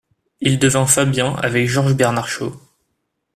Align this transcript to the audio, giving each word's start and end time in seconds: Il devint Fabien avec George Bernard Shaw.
Il 0.39 0.57
devint 0.57 0.87
Fabien 0.87 1.35
avec 1.35 1.67
George 1.69 1.93
Bernard 1.93 2.27
Shaw. 2.27 2.59